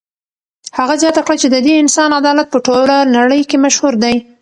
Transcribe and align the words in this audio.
هغه 0.77 0.95
زیاته 1.01 1.21
کړه 1.25 1.35
چې 1.41 1.47
د 1.49 1.57
دې 1.65 1.73
انسان 1.83 2.09
عدالت 2.19 2.47
په 2.51 2.59
ټوله 2.65 2.95
نړۍ 3.17 3.41
کې 3.49 3.57
مشهور 3.65 3.93
دی. 4.03 4.15